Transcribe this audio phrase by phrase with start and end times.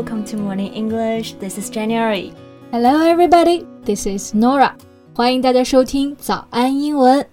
[0.00, 1.34] welcome to Morning English.
[1.34, 2.32] This is January.
[2.72, 3.66] Hello, everybody.
[3.84, 4.72] This is Nora.
[5.14, 7.26] 欢迎大家收听早安英文。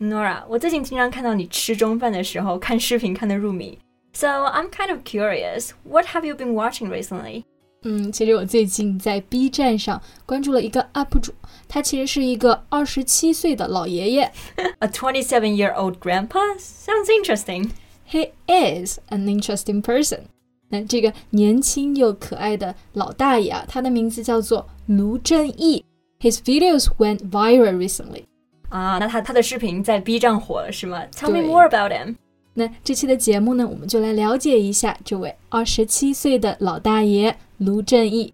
[0.00, 3.78] Nora，我最近经常看到你吃中饭的时候看视频看得入迷。
[4.12, 5.70] So I'm kind of curious.
[5.82, 7.44] What have you been watching recently?
[7.82, 11.32] 嗯，其实我最近在 B 站上关注了一个 UP 主，
[11.68, 14.32] 他其实是一个二十七岁的老爷爷。
[14.78, 17.70] A twenty-seven-year-old grandpa sounds interesting.
[18.08, 20.28] He is an interesting person.
[20.69, 25.83] 那这个年轻又可爱的老大爷啊，他的名字叫做卢正义。
[26.19, 28.23] His videos went viral recently.
[28.69, 32.15] 啊，那他他的视频在 B 站火了是吗？Tell me more about him.
[32.53, 38.33] 那这期的节目呢，我们就来了解一下这位二十七岁的老大爷卢正义。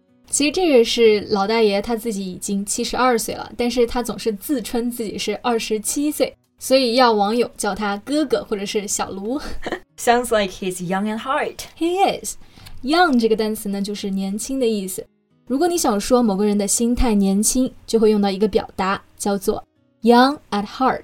[0.31, 9.37] 其实这个是老大爷他自己已经七十二岁了，但是他总是自称自己是二十七岁，所以要网友叫他哥哥或者是小卢。
[9.99, 11.57] Sounds like he's young at heart.
[11.77, 12.37] He is.
[12.81, 15.05] Young 这个单词呢，就是年轻的意思。
[15.47, 19.61] 如果你想说某个人的心态年轻，就会用到一个表达，叫做
[20.01, 21.03] young at heart。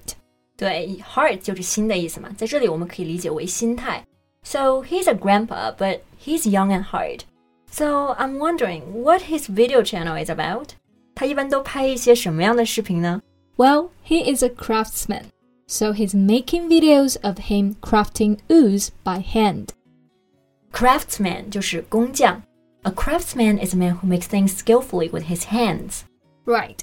[0.56, 4.04] 对，heart 就是心的意思嘛，在这里我们可以理解为心态。
[4.44, 7.20] So he's a grandpa, but he's young at heart.
[7.77, 10.71] So I'm wondering what his video channel is about.
[11.15, 13.21] 他一般都拍一些什么样的视频呢？
[13.57, 15.25] Well, he is a craftsman,
[15.67, 19.69] so he's making videos of him crafting ooze by hand.
[20.73, 22.43] Craftsman 就是工匠。
[22.83, 26.05] A craftsman is a man who makes things skillfully with his hands.
[26.45, 26.81] Right.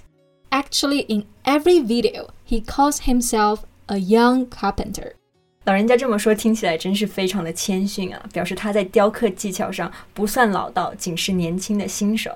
[0.51, 5.15] Actually, in every video, he calls himself a young carpenter.
[5.64, 12.30] 老人家这么说，听起来真是非常的谦逊啊，表示他在雕刻技巧上不算老道，仅是年轻的新手。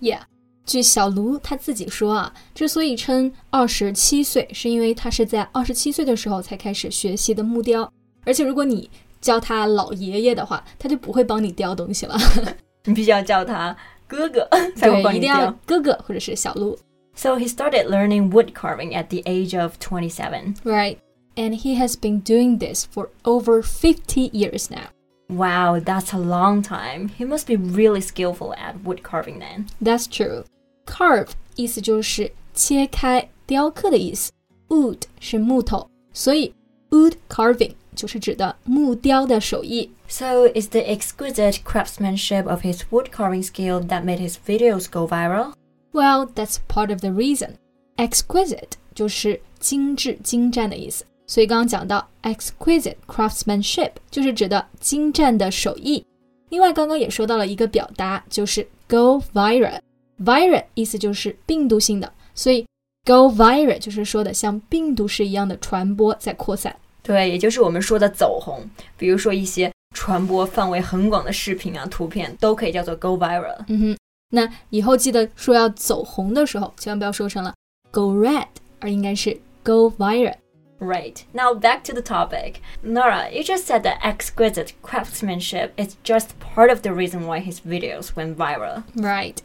[0.00, 0.20] Yeah，
[0.66, 7.88] 据小卢他自己说啊，之所以称二十七岁，是因为他是在二十七岁的时候才开始学习的木雕。
[8.24, 12.16] 而且如果你叫他老爷爷的话，他就不会帮你雕东西了。
[12.84, 13.74] 你必须要叫他
[14.08, 15.56] 哥哥才会帮你雕。
[15.64, 16.76] 哥哥或者是小卢。
[17.14, 20.56] So he started learning wood carving at the age of twenty-seven.
[20.64, 20.96] Right
[21.35, 24.89] and he has been doing this for over 50 years now.
[25.29, 27.09] Wow, that's a long time.
[27.09, 29.67] He must be really skillful at wood carving then.
[29.81, 30.43] That's true.
[30.85, 34.31] Carve 意思就是切开、雕刻的意思，
[34.69, 36.53] wood 是木头，所以
[36.89, 39.91] wood carving 就是指的木雕的手艺。
[40.07, 45.53] So it's the exquisite craftsmanship of his wood carving skill that made his videos go viral?
[45.91, 47.57] Well, that's part of the reason.
[47.97, 51.05] Exquisite 就是精致、精湛的意思。
[51.26, 56.04] 所以刚刚讲到 exquisite craftsmanship 就是指的精湛的手艺。
[56.50, 59.78] 另外，刚刚也说到了一个表达，就是 go viral。
[60.18, 62.64] viral 意思就是病毒性的，所以
[63.04, 66.74] go viral 就是说的像病毒式一样的传播在扩散。
[67.02, 68.62] 对，也就是我们说的走红。
[68.96, 73.64] 比如说一些传播范围很广的视频啊、图片都可以叫做 go viral。
[73.66, 73.96] 嗯哼，
[74.30, 77.52] 那以后记得说要走红的时候，千万不要说成了
[77.90, 78.46] go red，
[78.78, 80.34] 而应该是 go viral。
[80.83, 81.25] Right.
[81.33, 82.61] Now back to the topic.
[82.81, 87.59] Nora, you just said that exquisite craftsmanship is just part of the reason why his
[87.59, 88.83] videos went viral.
[88.95, 89.41] Right.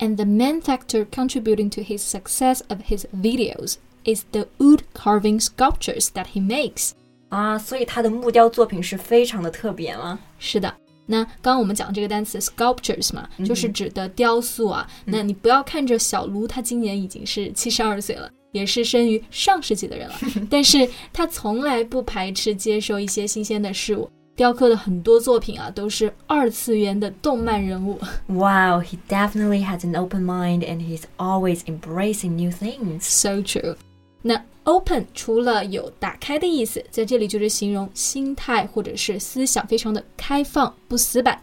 [0.00, 5.38] And the main factor contributing to his success of his videos is the wood carving
[5.38, 6.90] sculptures that he makes.
[7.28, 10.18] 啊，所以他的木雕作品是非常的特别吗？
[10.40, 10.74] 是的。
[11.06, 14.88] 那刚刚我们讲这个单词 sculptures 嘛，就是指的雕塑啊。
[15.04, 18.30] 那你不要看着小卢，他今年已经是七十二岁了。
[18.51, 20.15] 也是生于上世纪的人了，
[20.49, 24.09] 但是他从来不排斥接受一些新鲜的事物。
[24.35, 27.99] 雕刻的很多作品啊，都是二次元的动漫人物。
[28.27, 33.01] Wow, he definitely has an open mind and he's always embracing new things.
[33.01, 33.75] So true.
[34.21, 41.41] 那 open 除了有打开的意思，在这里就是形容心态或者是思想非常的开放，不死板。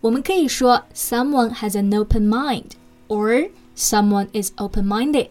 [0.00, 2.70] 我们可以说 someone has an open mind
[3.08, 5.28] or someone is open-minded。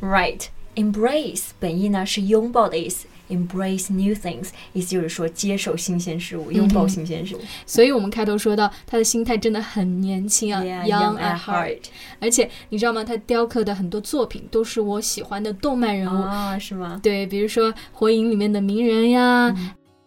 [0.00, 0.44] Right,
[0.76, 7.40] embrace 本意呢是拥抱的意思，embrace new things 意思就是说接受新鲜事物，拥抱新鲜事物。
[7.66, 11.82] 所以我们开头说到他的心态真的很年轻啊，young at heart。
[12.18, 13.04] 而且你知道吗？
[13.04, 16.98] 他雕刻的很多作品都是我喜欢的动漫人物啊，是吗？
[17.02, 19.54] 对，比如说火影里面的鸣人呀，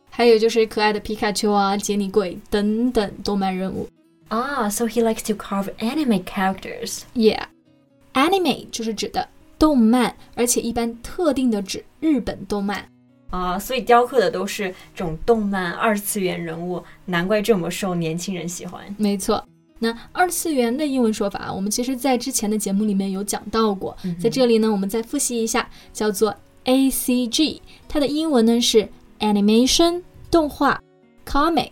[0.10, 3.88] 还有就是可爱的皮卡丘啊、杰尼龟等等动漫人物。
[4.30, 7.01] Ah, so he likes to carve anime characters.
[7.13, 9.30] Yeah，anime 就是指的
[9.63, 12.86] 动漫，而且一般特定的指日本动漫。
[13.30, 18.83] 啊，所以雕刻的都是这种动漫二次元人物，难怪这么受年轻人喜欢。
[18.98, 19.42] 没错，
[19.80, 28.86] 那二次元的英文说法，我们其实在之前的节目里面有讲到过，在这里呢，我们再复习一下，叫做 A C G，它的英文呢是
[29.19, 30.77] Animation 动画
[31.25, 31.71] ，Comic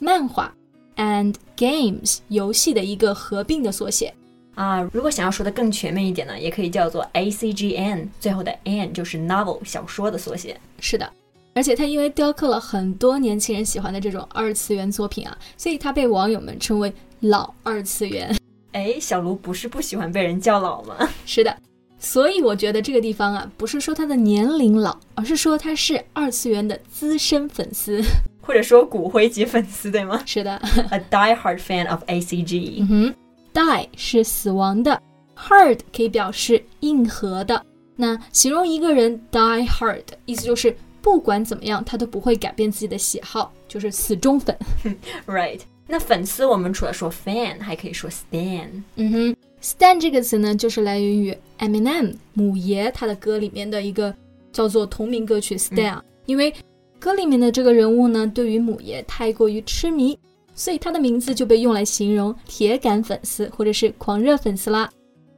[0.00, 0.52] 漫画
[0.96, 4.12] ，and Games 游戏的一个合并的缩写。
[4.58, 10.58] 啊，如果想要说的更全面一点呢，也可以叫做 A C G N，最后的 N 就是 novel 小说的缩写。
[10.80, 11.08] 是的，
[11.54, 18.36] 而且它因为雕刻了很多年轻人喜欢的这种二次元作品啊，所以它被网友们称为老二次元。
[18.72, 21.08] 哎，小卢不是不喜欢被人叫老吗？
[21.24, 21.56] 是的，
[22.00, 28.02] 所以我觉得这个地方啊，不是说他的年龄老，而是说他是二次元的资深粉丝，
[28.42, 30.56] 或者说骨灰级粉丝，对吗是的？
[30.90, 32.78] A die-hard fan of A C G。
[32.80, 33.14] 嗯哼
[33.58, 35.02] ，die 是死亡的
[35.36, 37.64] ，hard 可以表示硬核的。
[37.96, 44.56] 那形容一个人 die hard，意思就是不管怎么样，他都不会改变自己的喜好，就是死忠粉。
[45.26, 45.60] Right。
[45.90, 48.82] 那粉丝我们除了说 fan，还可以说 stan。
[48.96, 54.14] 嗯哼，stan 这个词呢，就是来源于 Eminem 母爷他的歌里面的一个
[54.52, 56.54] 叫做同名歌曲 Stan，、因为
[56.98, 60.18] 歌里面的这个人物呢，对于母爷太过于痴迷，
[60.57, 64.89] 所以他的名字就被用来形容铁杆粉丝或者是狂热粉丝啦。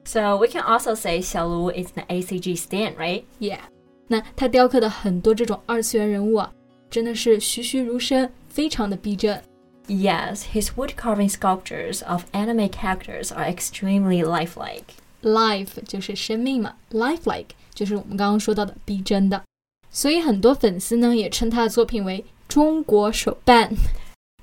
[0.05, 3.23] So we can also say 小卢 is an A C G stan, right?
[3.39, 3.59] Yeah，
[4.07, 6.51] 那他雕刻的很多这种二次元人物啊，
[6.89, 9.41] 真的是栩栩如生，非常的逼真。
[9.87, 14.95] Yes, his wood carving sculptures of anime characters are extremely lifelike.
[15.21, 19.43] Life 就是生命嘛，lifelike 就是我们刚刚说到的逼真的，
[19.89, 23.71] 所以很多粉丝呢也称他的作品为中国手办。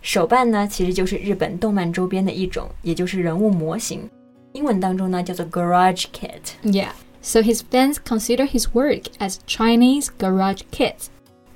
[0.01, 4.09] 手办呢，其实就是日本动漫周边的一种，也就是人物模型。
[4.53, 6.53] 英文当中呢叫做 Garage Kit。
[6.63, 6.91] Yeah,
[7.23, 11.07] so his fans consider his work as Chinese garage kits.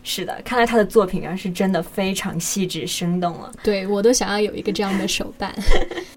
[0.03, 3.53] 是的，看来他的作品啊是真的非常细致生动了。
[3.65, 5.53] 对我都想要有一个这样的手办。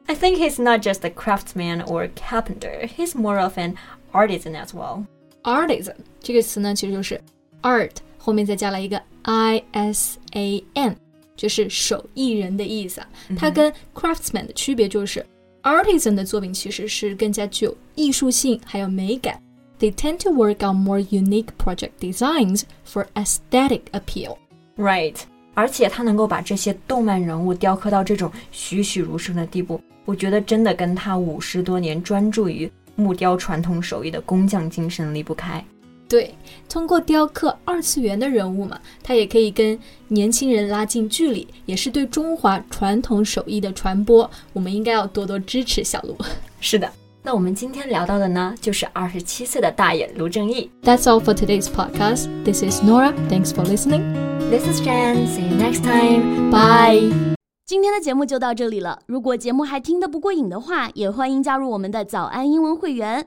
[0.05, 3.73] I think he's not just a craftsman or carpenter, he's more of an
[4.11, 5.05] artisan as well.
[5.41, 7.19] Artisan 这个词呢，其实就是
[7.63, 10.95] art 后面再加了一个 i s a n，
[11.36, 13.08] 就是手艺人的意思啊。
[13.36, 15.24] 它跟 craftsman 的区别就是
[15.62, 19.40] ，artisan 的作品其实是更加具有艺术性还有美感。
[19.78, 24.36] They tend to work on more unique project designs for aesthetic appeal.
[24.76, 25.16] Right，
[25.54, 35.62] 而且他能够把这些动漫人物雕刻到这种栩栩如生的地步，我觉得真的跟他五十多年专注于木雕传统手艺的工匠精神离不开。
[36.08, 36.34] 对，
[36.68, 39.78] 通过雕刻二次元的人物嘛，它也可以跟
[40.08, 44.30] 年轻人拉近距离，也是对中华传统手艺的传播。
[44.52, 46.16] 我们应该要多多支持小卢。
[46.60, 46.88] 是的，
[47.22, 50.70] 那我们今天聊到的呢，就是二十七岁的大爷卢正义。
[50.82, 52.28] That's all for today's podcast.
[52.44, 53.14] This is Nora.
[53.28, 54.02] Thanks for listening.
[54.50, 55.26] This is Jan.
[55.26, 56.50] See you next time.
[56.50, 57.34] Bye.
[57.66, 59.00] 今天的节目就到这里了。
[59.06, 63.26] 如果节目还听得不过瘾的话，也欢迎加入我们的早安英文会员。